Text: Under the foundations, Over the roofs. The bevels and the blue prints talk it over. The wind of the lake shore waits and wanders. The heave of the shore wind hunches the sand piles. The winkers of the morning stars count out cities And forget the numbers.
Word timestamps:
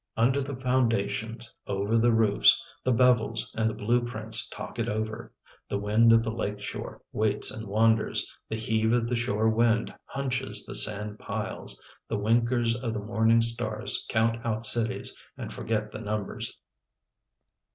Under 0.17 0.41
the 0.41 0.55
foundations, 0.55 1.53
Over 1.67 1.95
the 1.95 2.11
roofs. 2.11 2.59
The 2.83 2.91
bevels 2.91 3.51
and 3.53 3.69
the 3.69 3.75
blue 3.75 4.01
prints 4.03 4.49
talk 4.49 4.79
it 4.79 4.89
over. 4.89 5.31
The 5.69 5.77
wind 5.77 6.11
of 6.11 6.23
the 6.23 6.33
lake 6.35 6.59
shore 6.59 7.03
waits 7.11 7.51
and 7.51 7.67
wanders. 7.67 8.27
The 8.49 8.55
heave 8.55 8.93
of 8.93 9.07
the 9.07 9.15
shore 9.15 9.47
wind 9.47 9.93
hunches 10.05 10.65
the 10.65 10.73
sand 10.73 11.19
piles. 11.19 11.79
The 12.07 12.17
winkers 12.17 12.75
of 12.75 12.95
the 12.95 12.99
morning 12.99 13.41
stars 13.41 14.03
count 14.09 14.43
out 14.43 14.65
cities 14.65 15.15
And 15.37 15.53
forget 15.53 15.91
the 15.91 16.01
numbers. 16.01 16.57